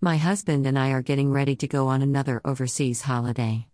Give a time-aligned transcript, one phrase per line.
[0.00, 3.66] My husband and I are getting ready to go on another overseas holiday.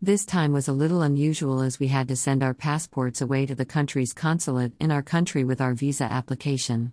[0.00, 3.56] This time was a little unusual as we had to send our passports away to
[3.56, 6.92] the country's consulate in our country with our visa application.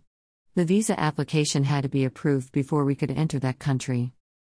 [0.55, 4.13] The visa application had to be approved before we could enter that country.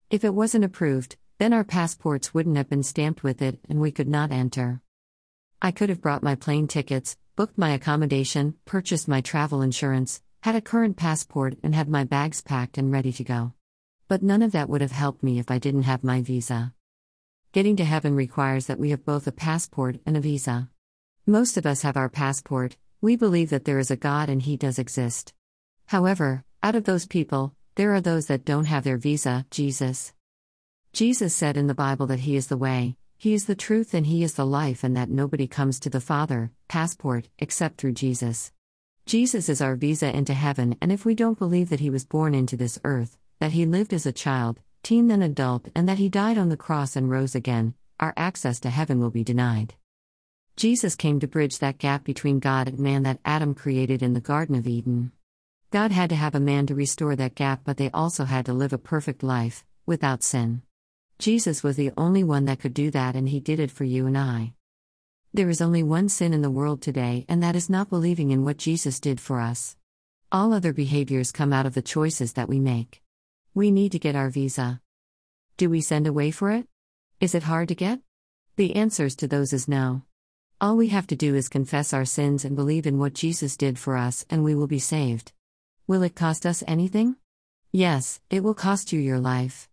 [0.09, 3.91] If it wasn't approved, then our passports wouldn't have been stamped with it and we
[3.91, 4.79] could not enter.
[5.61, 10.55] I could have brought my plane tickets, booked my accommodation, purchased my travel insurance, had
[10.55, 13.51] a current passport, and had my bags packed and ready to go.
[14.13, 16.71] But none of that would have helped me if I didn't have my visa.
[17.51, 20.69] Getting to heaven requires that we have both a passport and a visa.
[21.25, 24.55] Most of us have our passport, we believe that there is a God and He
[24.55, 25.33] does exist.
[25.87, 30.13] However, out of those people, there are those that don't have their visa, Jesus.
[30.91, 34.05] Jesus said in the Bible that He is the way, He is the truth, and
[34.05, 38.51] He is the life, and that nobody comes to the Father, passport, except through Jesus.
[39.07, 42.35] Jesus is our visa into heaven, and if we don't believe that He was born
[42.35, 46.07] into this earth, that He lived as a child, teen then adult, and that he
[46.07, 49.75] died on the cross and rose again, our access to heaven will be denied.
[50.55, 54.21] Jesus came to bridge that gap between God and man that Adam created in the
[54.21, 55.11] Garden of Eden.
[55.71, 58.53] God had to have a man to restore that gap, but they also had to
[58.53, 60.61] live a perfect life, without sin.
[61.19, 64.07] Jesus was the only one that could do that, and he did it for you
[64.07, 64.53] and I.
[65.33, 68.45] There is only one sin in the world today, and that is not believing in
[68.45, 69.75] what Jesus did for us.
[70.31, 73.02] All other behaviors come out of the choices that we make.
[73.55, 74.81] We need to get our visa.
[75.57, 76.65] Do we send away for it?
[77.19, 77.99] Is it hard to get?
[78.55, 80.01] The answers to those is no.
[80.59, 83.77] All we have to do is confess our sins and believe in what Jesus did
[83.77, 85.33] for us, and we will be saved.
[85.85, 87.15] Will it cost us anything?
[87.71, 89.69] Yes, it will cost you your life.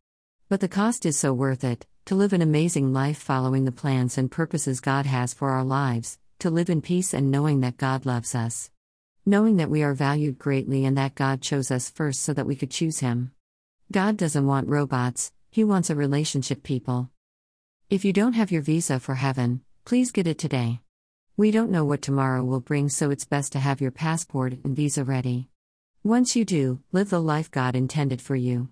[0.51, 4.19] But the cost is so worth it to live an amazing life following the plans
[4.19, 8.05] and purposes God has for our lives, to live in peace and knowing that God
[8.05, 8.71] loves us.
[9.25, 12.57] Knowing that we are valued greatly and that God chose us first so that we
[12.57, 13.33] could choose Him.
[13.93, 17.11] God doesn't want robots, He wants a relationship people.
[17.89, 20.79] If you don't have your visa for heaven, please get it today.
[21.37, 24.77] We don't know what tomorrow will bring, so it's best to have your passport and
[24.77, 25.49] visa ready.
[26.05, 28.69] Once you do, live the life God intended for you.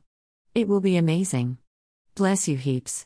[0.54, 1.58] It will be amazing.
[2.14, 3.04] Bless you heaps.